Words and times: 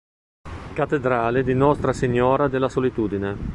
Cattedrale 0.73 1.43
di 1.43 1.53
Nostra 1.53 1.93
Signora 1.93 2.47
della 2.47 2.69
Solitudine 2.69 3.37